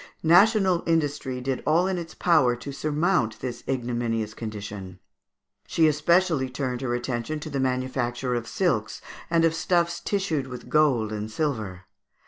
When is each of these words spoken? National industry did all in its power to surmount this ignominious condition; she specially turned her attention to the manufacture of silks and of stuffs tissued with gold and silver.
National 0.23 0.81
industry 0.87 1.41
did 1.41 1.61
all 1.63 1.85
in 1.85 1.99
its 1.99 2.15
power 2.15 2.55
to 2.55 2.71
surmount 2.71 3.39
this 3.39 3.63
ignominious 3.67 4.33
condition; 4.33 4.97
she 5.67 5.91
specially 5.91 6.49
turned 6.49 6.81
her 6.81 6.95
attention 6.95 7.39
to 7.41 7.51
the 7.51 7.59
manufacture 7.59 8.33
of 8.33 8.47
silks 8.47 8.99
and 9.29 9.45
of 9.45 9.53
stuffs 9.53 9.99
tissued 9.99 10.47
with 10.47 10.69
gold 10.69 11.11
and 11.13 11.29
silver. 11.29 11.81